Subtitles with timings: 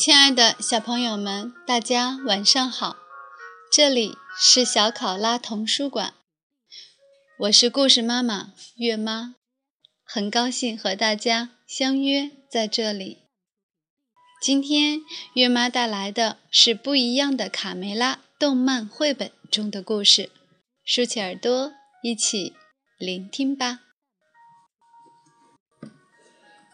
[0.00, 2.96] 亲爱的小朋友们，大家晚上好！
[3.70, 6.14] 这里是小考拉童书馆，
[7.40, 9.34] 我是故事妈妈月妈，
[10.02, 13.24] 很高兴和大家相约在这里。
[14.40, 15.00] 今天
[15.34, 20.30] 月妈带来的是不一样的卡梅拉动漫绘本中的故事，
[20.82, 22.54] 竖起耳朵，一起
[22.96, 23.80] 聆听吧。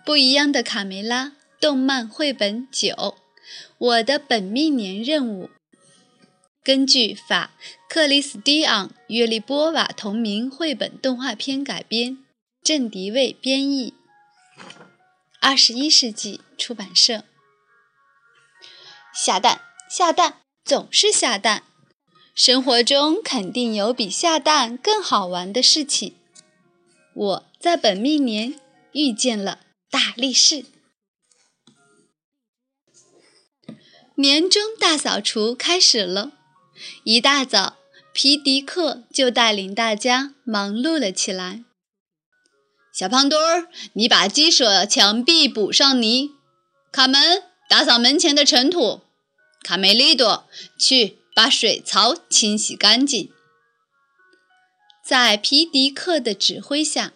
[0.05, 1.33] 不一样的卡梅拉。
[1.61, 3.17] 动漫绘本九，
[3.79, 5.51] 我的本命年任务，
[6.63, 7.53] 根据法
[7.89, 12.19] 克里斯蒂昂·约利波瓦同名绘本动画片改编，
[12.63, 13.95] 郑迪卫编译，
[15.41, 17.25] 二十一世纪出版社。
[19.15, 21.63] 下蛋，下蛋，总是下蛋。
[22.35, 26.17] 生活中肯定有比下蛋更好玩的事情。
[27.15, 28.61] 我在本命年
[28.93, 29.61] 遇见了
[29.91, 30.67] 大力士。
[34.19, 36.33] 年终大扫除开始了，
[37.05, 37.77] 一大早，
[38.15, 41.65] 皮迪克就带领大家忙碌了起来。
[42.95, 46.31] 小胖墩儿，你把鸡舍墙壁补上泥；
[46.91, 49.03] 卡门，打扫门前的尘土；
[49.63, 53.31] 卡梅利多，去把水槽清洗干净。
[55.05, 57.13] 在皮迪克的指挥下，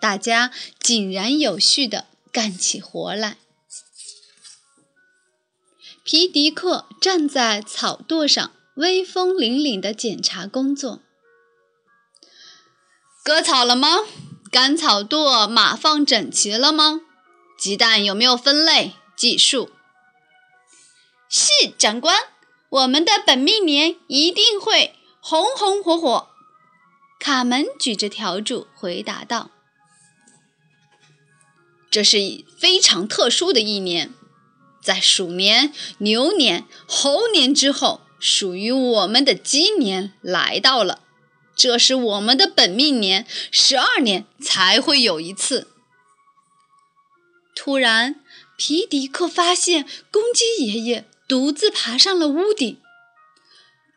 [0.00, 3.38] 大家井然有序地干起活来。
[6.04, 11.00] 皮迪克站在草垛上，威风凛凛地检查工作。
[13.24, 14.00] 割草了吗？
[14.50, 17.00] 干草垛码放整齐了吗？
[17.58, 19.70] 鸡蛋有没有分类计数？
[21.30, 22.18] 是，长官，
[22.68, 26.28] 我们的本命年一定会红红火火。
[27.18, 29.50] 卡门举着笤帚回答道
[31.90, 34.12] ：“这是非常特殊的一年。”
[34.84, 41.00] 在鼠年、牛年、猴年之后，属于我们的鸡年来到了。
[41.56, 45.68] 这是我们的本命年，十二年才会有一次。
[47.56, 48.20] 突然，
[48.58, 52.78] 皮迪克发现公鸡爷爷独自爬上了屋顶。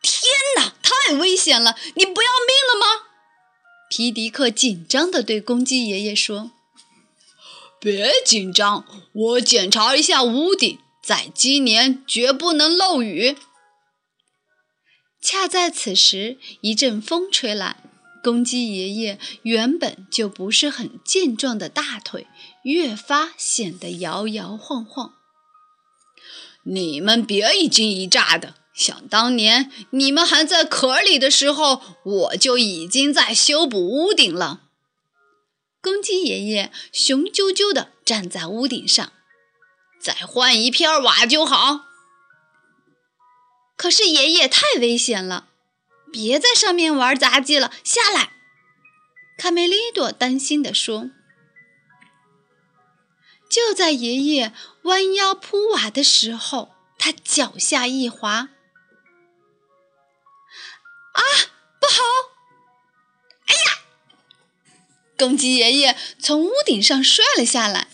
[0.01, 0.21] 天
[0.55, 1.75] 哪，太危险了！
[1.95, 3.07] 你不要命了吗？
[3.89, 6.51] 皮迪克紧张地对公鸡爷爷说。
[7.79, 13.38] 别紧张，我检查一下屋顶，在今年绝不能漏雨。
[15.21, 17.83] 恰在此时，一阵风吹来，
[18.23, 22.27] 公鸡爷爷原本就不是很健壮的大腿
[22.63, 25.13] 越发显得摇摇晃晃。
[26.63, 34.66] 你们别一惊一乍的，想当年你们还在壳里的时候，我就已经在修补屋顶了。
[35.87, 39.13] 公鸡爷爷雄赳赳地站在屋顶上，
[40.01, 41.85] 再换一片瓦就好。
[43.77, 45.47] 可是爷爷太危险了，
[46.11, 48.33] 别在上面玩杂技了，下来！
[49.37, 51.09] 卡梅利多担心地说。
[53.49, 58.49] 就在爷爷弯腰铺瓦的时候，他脚下一滑，
[61.13, 61.21] 啊，
[61.79, 62.03] 不好！
[63.45, 63.79] 哎呀
[65.17, 67.88] 公鸡爷爷从屋顶上摔了下来，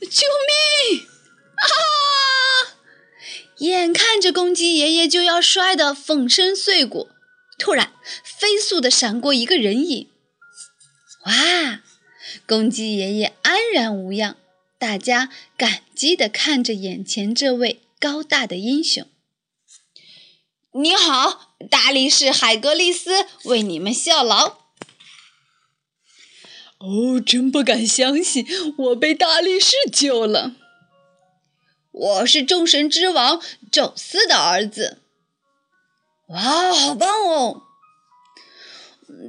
[0.00, 0.26] 救
[0.90, 1.06] 命！
[1.56, 2.74] 啊！
[3.58, 7.10] 眼看着公鸡爷爷就要摔得粉身碎骨，
[7.58, 7.92] 突然
[8.24, 10.10] 飞速地闪过一个人影。
[11.26, 11.80] 哇！
[12.46, 14.36] 公鸡爷爷安然无恙，
[14.78, 19.06] 大家感激地看着眼前这位高大的英雄。
[20.72, 24.59] 你好，大力士海格力斯，为你们效劳。
[26.80, 28.46] 哦，真不敢相信，
[28.78, 30.56] 我被大力士救了。
[31.92, 34.98] 我是众神之王宙斯的儿子。
[36.28, 37.62] 哇，好棒哦！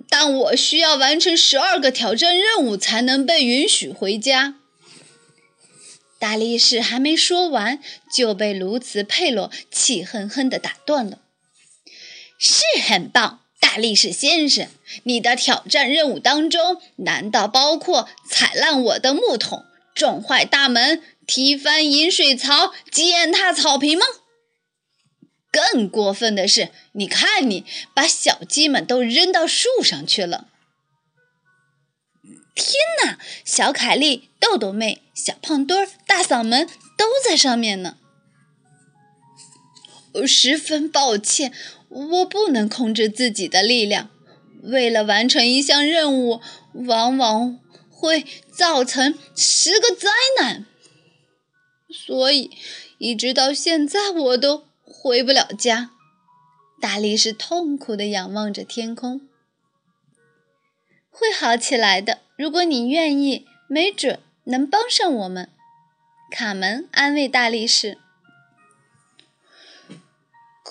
[0.08, 4.56] 但我需要完成十二个挑战任务才能被允许回家。
[6.18, 7.82] 大力士还没说完，
[8.14, 11.20] 就被卢茨佩罗气哼哼地打断了。
[12.38, 13.40] 是很棒。
[13.60, 14.68] 大力士先生，
[15.04, 24.06] 你的挑战任务当中，难道包括踩烂我的木桶、撞坏大门、踢翻饮水槽、践踏草坪吗？
[25.52, 30.48] 更过分的是，你看你把小鸡们都扔到树上去了！
[32.56, 32.74] 天
[33.04, 36.68] 哪，小凯莉、豆豆妹、小胖墩、大嗓门
[36.98, 37.98] 都在上面呢！
[40.28, 41.54] 十分抱歉。
[41.90, 44.10] 我不能控制自己的力量，
[44.64, 46.40] 为了完成一项任务，
[46.74, 47.60] 往往
[47.90, 50.10] 会造成十个灾
[50.40, 50.66] 难，
[51.90, 52.52] 所以
[52.98, 55.92] 一直到现在我都回不了家。
[56.80, 59.22] 大力士痛苦地仰望着天空。
[61.10, 65.50] 会好起来的，如果你愿意，没准能帮上我们。
[66.32, 67.98] 卡门安慰大力士。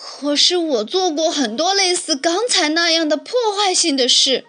[0.03, 4.47] 可是我做过很多类似刚才那样的破坏性的事。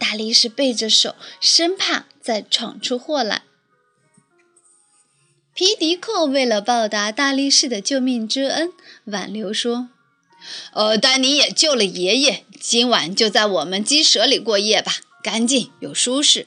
[0.00, 3.42] 大力士背着手，生怕再闯出祸来。
[5.52, 8.72] 皮迪克为了报答大力士的救命之恩，
[9.04, 9.90] 挽留说
[10.72, 14.92] ：“呃，但你也救了爷爷，今晚就在我们鸡舍里过夜吧，
[15.22, 16.46] 干净又舒适。”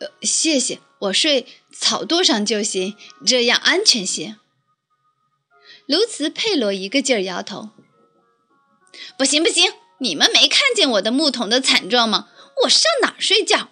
[0.00, 2.96] 呃，谢谢，我睡草垛上就行，
[3.26, 4.36] 这样安全些。
[5.88, 7.70] 卢茨佩罗一个劲儿摇头
[9.16, 9.72] ：“不行，不行！
[10.00, 12.28] 你们没看见我的木桶的惨状吗？
[12.64, 13.70] 我上哪儿睡觉？”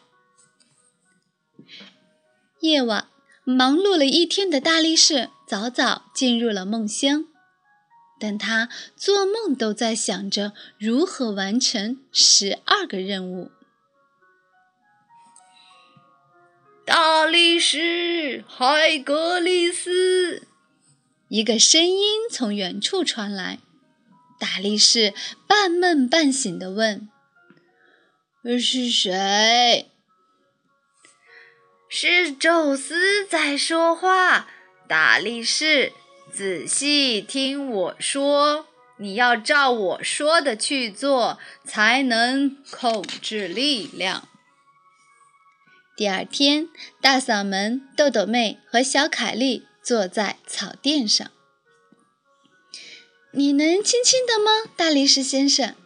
[2.61, 3.09] 夜晚，
[3.45, 7.27] 忙碌了一天的大力士早早进入了梦乡，
[8.19, 13.51] 但他做梦都在想着如何完成十二个任务。
[16.87, 20.49] 大力士海格力斯。
[21.29, 23.59] 一个声音从远处传来，
[24.39, 25.13] 大力士
[25.49, 27.09] 半梦半醒地问
[28.61, 29.91] ：“是谁
[31.91, 34.49] ？”“是宙斯在说话。”
[34.89, 35.93] 大力士，
[36.33, 38.69] 仔细听我说，
[38.99, 44.29] 你要照我说的去做，才能控制力量。
[45.97, 46.69] 第二天，
[47.01, 49.67] 大嗓门、豆豆妹和小凯莉。
[49.87, 51.31] 坐在草垫上，
[53.31, 55.77] 你能轻轻的吗，大力士先生？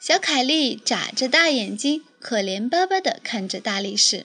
[0.00, 4.24] 小凯莉眨着大眼睛，可怜巴巴地看着大力士。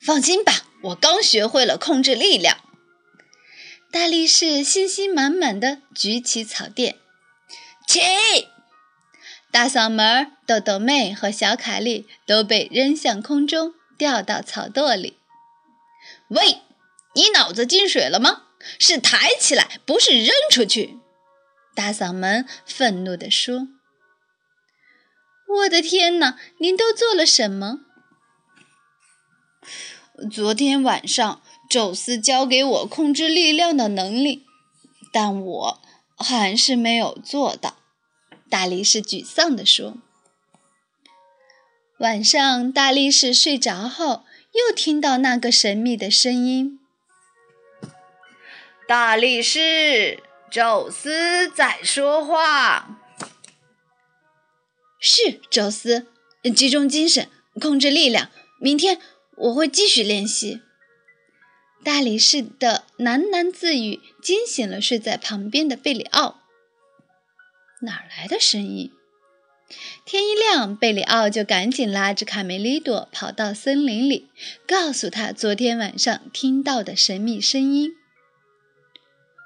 [0.00, 2.56] 放心吧，我刚学会了控制力量。
[3.92, 6.96] 大力士信心满满的举起草垫，
[7.86, 8.00] 起！
[9.52, 15.18] 大嗓门、豆豆妹和小凯莉都被扔向空中，掉到草垛里。
[16.28, 16.62] 喂！
[17.16, 18.42] 你脑子进水了吗？
[18.78, 20.98] 是抬起来，不是扔出去！
[21.74, 23.68] 大嗓门愤怒地说
[25.48, 26.38] ：“我的天哪！
[26.58, 27.80] 您都做了什么？”
[30.30, 34.44] 昨天晚上，宙斯教给我控制力量的能力，
[35.10, 35.82] 但我
[36.18, 37.78] 还是没有做到。
[38.50, 39.96] 大力士沮丧地说。
[41.98, 46.78] 晚上，大力士睡着后，又听到那个神秘的声音。
[48.88, 53.00] 大力士，宙斯在说话。
[55.00, 56.06] 是宙斯，
[56.54, 57.28] 集中精神，
[57.60, 58.30] 控制力量。
[58.60, 59.00] 明天
[59.38, 60.62] 我会继续练习。
[61.82, 66.40] 大力士的喃喃自语惊醒了睡在旁边的贝里奥。
[67.82, 68.92] 哪来的声音？
[70.04, 74.28] 天一亮，贝里奥就赶紧拉着卡梅利多跑到森林里，
[74.64, 77.90] 告诉他昨天晚上听到的神秘声音。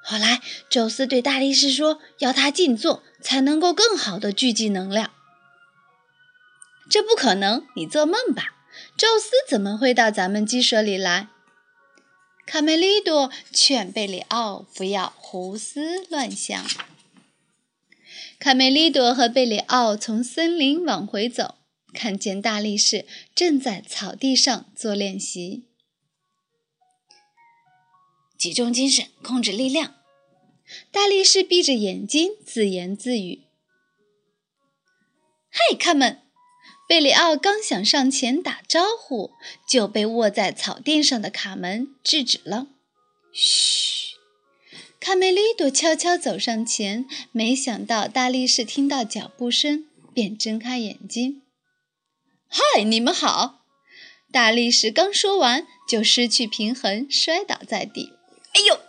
[0.02, 5.10] 后来，宙斯对大力士说：“要他静坐，才能够更好的聚集能量。”
[6.90, 8.56] 这不可能，你做梦吧？
[8.96, 11.28] 宙斯怎么会到咱们鸡舍里来？
[12.46, 16.66] 卡梅利多劝贝里奥不要胡思乱想。
[18.40, 21.56] 卡梅利多和贝里奥从森林往回走，
[21.92, 25.69] 看见大力士正在草地上做练习。
[28.40, 29.96] 集中精神，控制力量。
[30.90, 33.42] 大力士闭着眼睛自言自语
[35.52, 36.22] ：“嗨，卡门！”
[36.88, 39.32] 贝里奥刚想上前打招呼，
[39.68, 42.68] 就被卧在草垫上的卡门制止了。
[43.30, 44.16] “嘘！”
[44.98, 51.42] 卡梅利多悄悄走上前，没想到大力士听到脚步声，便睁开眼睛。
[52.48, 53.66] “嗨，你们好！”
[54.32, 58.14] 大力士刚说完，就失去平衡，摔倒在地。
[58.54, 58.80] 哎呦！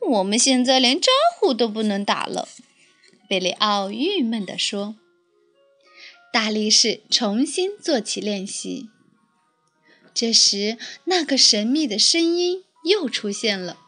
[0.00, 2.48] 我们现在连招呼都不能打了，
[3.28, 4.96] 贝里奥郁闷地说。
[6.32, 8.90] 大力士重新做起练习。
[10.12, 13.78] 这时，那个神秘的声音又出现了：“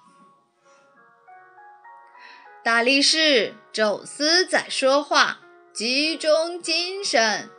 [2.65, 5.41] 大力士，宙斯在说话，
[5.73, 7.51] 集中精神。”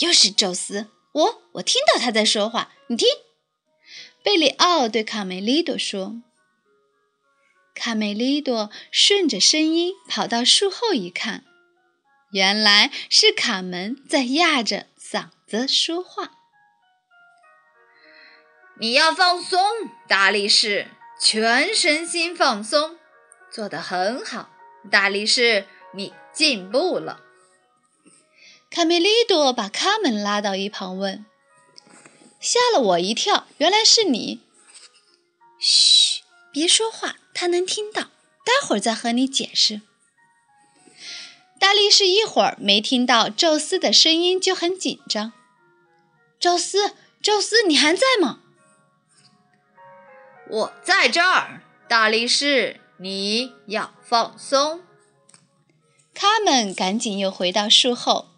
[0.00, 3.08] 又是宙斯，我我听到他在说话，你听。
[4.22, 6.22] 贝里奥对卡梅利多说
[7.74, 11.44] ：“卡梅利多顺着声音跑到树后一看，
[12.30, 16.32] 原来是卡门在压着嗓子说话。
[18.78, 19.60] 你要放松，
[20.08, 20.86] 大力士，
[21.20, 22.96] 全身心放松，
[23.50, 24.50] 做得很好，
[24.90, 27.20] 大力士，你进步了。
[28.70, 31.26] 卡梅利多把卡门拉到一旁问
[32.42, 34.40] ：“吓了我一跳，原来是你。”
[35.58, 36.22] 嘘，
[36.52, 38.10] 别说话，他能听到。
[38.44, 39.82] 待会儿再和你解释。
[41.60, 45.32] 大力士一会儿没听到宙斯的声音就很紧张。
[46.40, 48.40] 宙斯，宙斯，你还在吗？
[50.50, 54.82] 我在这儿，大力士，你要放松。
[56.12, 58.31] 他们赶紧又回到树后。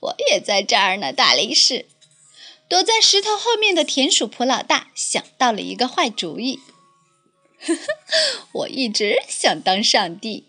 [0.00, 1.86] 我也在这儿呢，大力士。
[2.68, 6.60] 躲在石头后面的田鼠普老大想到了一个坏主意。
[8.52, 10.48] 我一直想当上帝。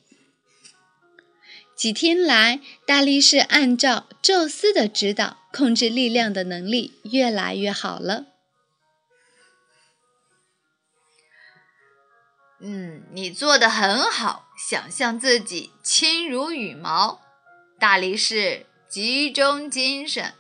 [1.76, 8.28] 几天来，大力士按照宙斯的指导，控制力量的能力越来越好了。
[12.62, 17.22] 嗯，你做的很好，想象自己轻如羽毛。
[17.78, 20.36] 大力士，集中精神。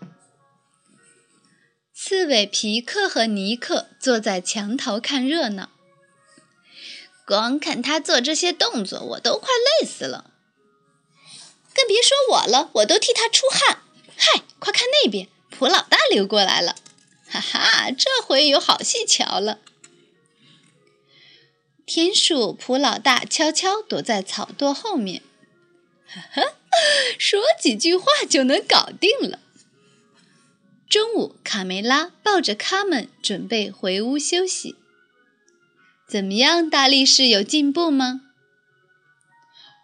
[1.91, 5.71] 刺猬皮克和尼克坐在墙头看热闹，
[7.25, 9.49] 光看他做这些动作，我都快
[9.81, 10.29] 累死了。
[11.73, 13.81] 更别说我了，我都替他出汗。
[14.15, 16.75] 嗨，快看那边，普老大溜过来了！
[17.27, 19.57] 哈哈，这回有好戏瞧了。
[21.87, 25.23] 田鼠普老大悄悄躲在草垛后面，
[26.05, 26.55] 呵呵，
[27.19, 29.39] 说几句话就能搞定了。
[30.89, 34.75] 中午，卡梅拉抱着卡门准备回屋休息。
[36.07, 38.21] 怎么样，大力士有进步吗？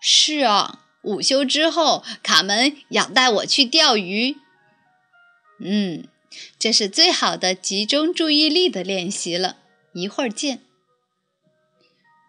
[0.01, 0.85] 是啊。
[1.01, 4.35] 午休之后，卡门要带我去钓鱼。
[5.61, 6.07] 嗯，
[6.59, 9.57] 这是最好的集中注意力的练习了。
[9.93, 10.61] 一会儿见。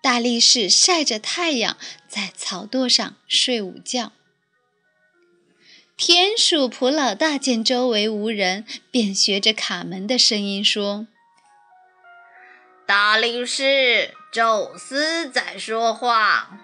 [0.00, 1.76] 大力士晒着太阳，
[2.08, 4.12] 在草垛上睡午觉。
[6.02, 11.06] 田鼠普老大见周围无人，便学着卡门的声音说
[12.88, 16.58] ：“大力士，宙斯在说话。”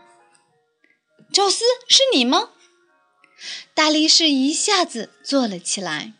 [1.30, 2.48] 宙斯，是你吗？
[3.74, 6.14] 大力士一下子坐了起来。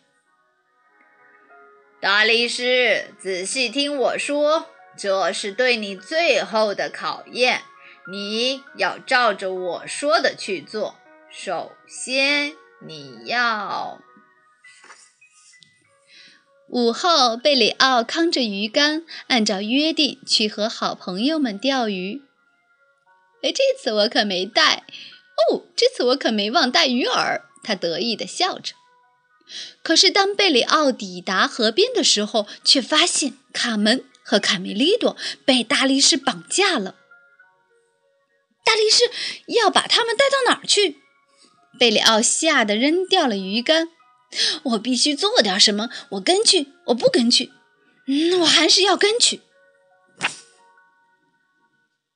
[1.99, 7.63] 大力士，仔细听我说，这是对你最后的考验，
[8.11, 10.99] 你要照着我说的去做。
[11.31, 12.55] 首先，
[12.85, 14.01] 你要……
[16.69, 22.21] 午后，贝里奥扛着鱼竿，按照约定去和好朋友们钓鱼。
[23.41, 24.83] 哎，这次我可没带
[25.51, 27.41] 哦，这次我可没忘带鱼饵。
[27.63, 28.73] 他得意地笑着。
[29.81, 35.15] 可是当贝里奥抵达河边的时候，却发现卡门和卡梅利多
[35.45, 36.95] 被大力士绑架了。
[38.65, 39.05] 大力士
[39.57, 40.97] 要把他们带到哪儿去？
[41.77, 43.89] 贝里奥吓得扔掉了鱼竿。
[44.63, 45.89] 我必须做点什么。
[46.11, 47.51] 我跟去，我不跟去。
[48.07, 49.41] 嗯，我还是要跟去。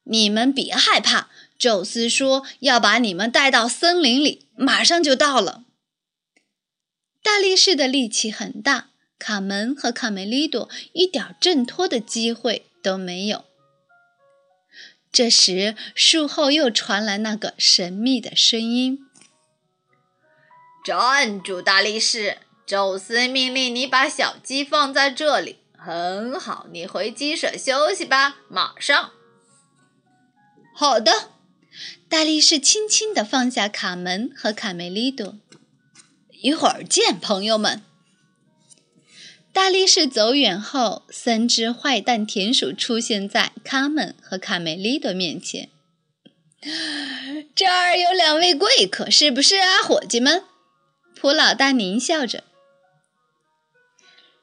[0.03, 5.63] 你们别害怕，宙斯说要把你们带到森林里，马上就到了。
[7.23, 8.89] 大力士的力气很大，
[9.19, 13.45] 卡门和卡梅利多一点挣脱的机会都没有。
[15.11, 19.05] 这时，树后又传来那个神秘的声音
[20.83, 22.37] ：“站住，大力士！
[22.65, 25.57] 宙斯命令你把小鸡放在这里。
[25.77, 29.11] 很好，你回鸡舍休息吧，马上。”
[30.73, 31.31] 好的，
[32.09, 35.35] 大力士轻轻地放下卡门和卡梅利多。
[36.41, 37.83] 一会儿见，朋友们。
[39.53, 45.69] 大力士走远后，三只坏蛋田鼠出现在卡门和卡梅利多面前。
[47.53, 50.43] 这儿有两位贵客，是不是啊，伙计们？
[51.21, 52.43] 普老大狞笑着。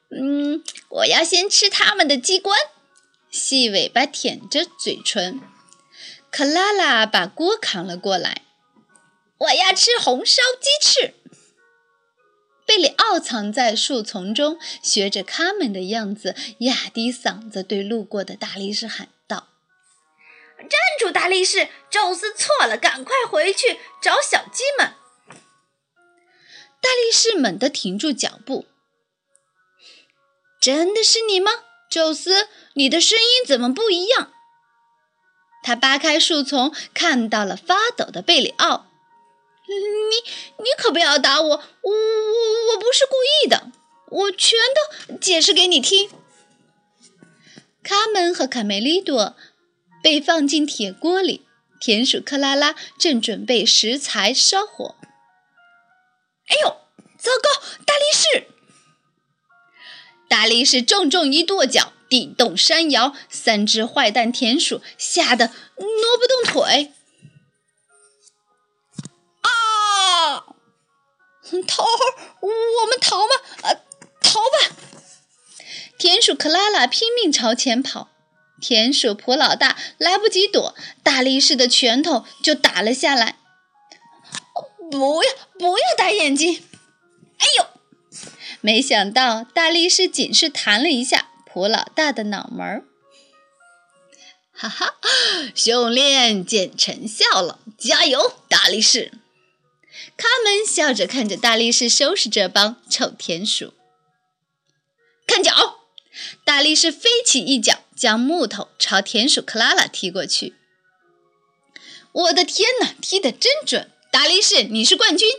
[0.09, 2.57] 嗯，我要先吃他们的鸡冠。
[3.29, 5.41] 细尾巴舔着嘴唇。
[6.31, 8.43] 克拉拉把锅扛了过来。
[9.39, 11.15] 我要吃红烧鸡翅。
[12.65, 19.49] 贝里奥藏在树丛中，学着他们的样子，压低嗓子对路过的大力士喊道
[20.57, 21.67] ：“站住，大力士！
[21.89, 24.93] 宙斯错了，赶快回去找小鸡们。”
[26.81, 28.65] 大力士猛地停住脚步。
[30.61, 31.51] “真的是你吗，
[31.89, 32.47] 宙斯？
[32.73, 34.31] 你的声音怎么不一样？”
[35.63, 38.87] 他扒开树丛，看到了发抖的贝里奥。
[39.69, 41.47] “你，你可不要打我！
[41.47, 43.71] 我，我，我不是故意的。
[44.11, 44.57] 我全
[45.07, 46.09] 都解释给你听。
[47.83, 49.35] 卡门和卡梅利多
[50.01, 51.45] 被放进铁锅里，
[51.79, 54.95] 田鼠克拉拉正准备食材烧火。
[56.49, 56.77] 哎呦，
[57.17, 57.49] 糟糕！
[57.85, 58.47] 大力士！
[60.27, 66.93] 大力士重重一跺脚，地动山摇，三只坏蛋田鼠吓得挪不动腿。
[69.41, 70.45] 啊！
[71.67, 71.85] 逃！
[72.41, 73.33] 我们逃吧！
[73.63, 73.73] 啊，
[74.21, 74.75] 逃吧！
[75.97, 78.09] 田鼠克拉拉拼命朝前跑，
[78.61, 83.38] 田鼠普老大来不及躲，大力士的拳头就打了下来。
[84.89, 86.63] 不要，不要打眼睛！
[87.37, 87.67] 哎呦！
[88.61, 92.83] 没想到大力士仅是弹了一下普老大的脑门儿。
[94.51, 94.95] 哈哈，
[95.55, 99.13] 训练见成效了，加油，大力士！
[100.17, 103.73] 卡门笑着看着大力士收拾这帮臭田鼠。
[105.25, 105.79] 看脚！
[106.43, 110.55] 大力士飞起一脚，将木头朝田鼠克拉拉踢过去。
[112.11, 113.89] 我的天哪，踢得真准！
[114.11, 115.29] 大力士，你是冠军！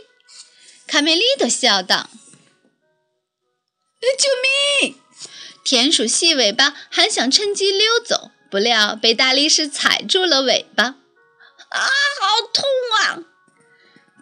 [0.87, 2.09] 卡梅利多笑道。
[4.17, 4.29] 救
[4.87, 4.95] 命！
[5.63, 10.83] 田鼠细尾巴还想趁机溜走，不料被大力士踩住了尾巴。
[10.83, 12.63] 啊，好痛
[12.99, 13.19] 啊！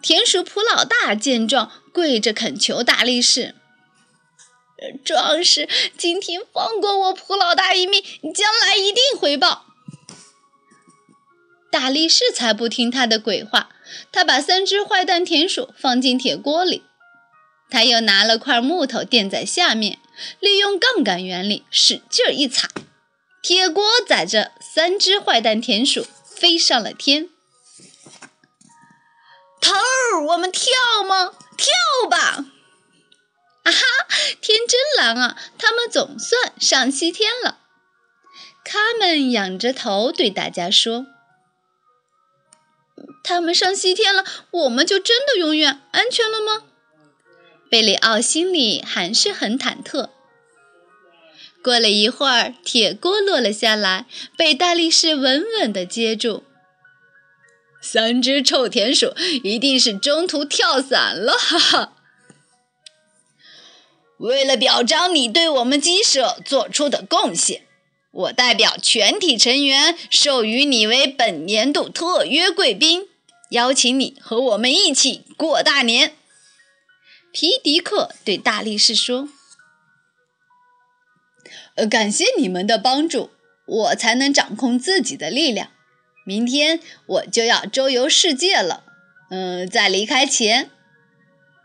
[0.02, 3.54] 田鼠普老大见状，跪着恳求大力士
[5.04, 8.02] ：“壮士，今天放过我普老大一命，
[8.34, 9.66] 将来一定回报。”
[11.70, 13.70] 大力士才不听他的鬼话，
[14.12, 16.82] 他把三只坏蛋田鼠放进铁锅里。
[17.70, 19.98] 他又拿了块木头垫在下面，
[20.40, 22.68] 利用杠杆原理使劲一踩，
[23.42, 27.28] 铁锅载着三只坏蛋田鼠飞上了天。
[29.60, 30.64] 头儿，我们跳
[31.06, 31.32] 吗？
[31.56, 32.46] 跳吧！
[33.62, 33.86] 啊哈，
[34.40, 35.36] 天真蓝啊！
[35.58, 37.58] 他们总算上西天了。
[38.64, 41.06] 他们仰着头对大家说
[43.22, 46.64] ：“他们上西天了，我们就真的永远安全了吗？”
[47.70, 50.10] 贝里奥心里还是很忐忑。
[51.62, 54.06] 过了一会儿，铁锅落了下来，
[54.36, 56.42] 被大力士稳稳地接住。
[57.82, 61.92] 三只臭田鼠一定是中途跳伞了，哈哈！
[64.18, 67.62] 为了表彰你对我们鸡舍做出的贡献，
[68.10, 73.08] 我代表全体成员授予你为本年度特约贵宾，
[73.50, 76.14] 邀请你和我们一起过大年。
[77.32, 79.28] 皮迪克对大力士说：“，
[81.88, 83.30] 感谢你们的帮助，
[83.66, 85.70] 我才能掌控自己的力量。
[86.24, 88.84] 明天我就要周游世界了。
[89.30, 90.70] 嗯，在离开前，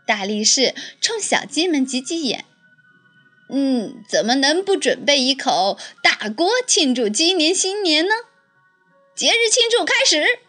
[0.06, 2.44] 大力士冲小鸡们挤挤眼。
[3.48, 8.14] 嗯，怎么能不准备一口大锅庆祝鸡年新年呢？
[9.14, 10.45] 节日庆祝开始！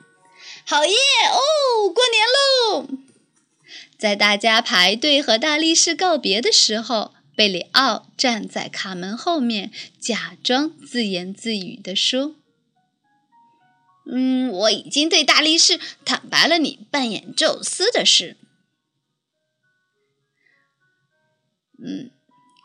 [0.69, 0.91] 好耶！
[1.31, 2.89] 哦，过年喽！”
[3.97, 12.35] 在大家排队和大力士告别的时候，贝里奥站在卡门后面，假装自言自语地说
[14.11, 18.35] ：“嗯，我已经对大力士坦白了你扮演宙斯的事。
[21.81, 22.11] 嗯，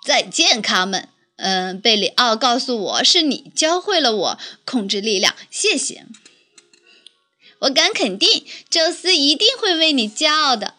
[0.04, 1.08] 再见，卡门。
[1.36, 6.04] 嗯，贝里奥告诉我是你教会了我控制力量，谢谢。
[7.62, 10.77] 我敢肯定，宙斯一定会为你骄傲的。”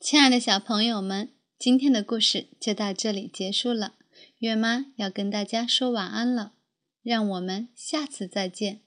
[0.00, 3.96] 亲爱的小朋友们，今天的故事就到这里结束了。
[4.38, 6.54] 月妈要跟大家说晚安了，
[7.02, 8.80] 让我们下次再见，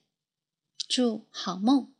[0.87, 1.92] 祝好梦。